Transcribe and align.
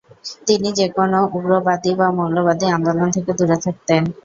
তিনি 0.47 0.69
যেকোন 0.77 1.11
উগ্রবাদী 1.27 1.91
বা 1.99 2.07
মৌলবাদী 2.17 2.65
আন্দোলন 2.75 3.07
থেকে 3.15 3.31
দূরে 3.37 3.57
থাকতেন। 3.65 4.03